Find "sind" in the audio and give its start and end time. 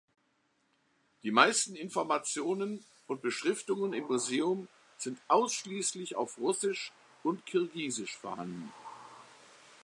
4.97-5.19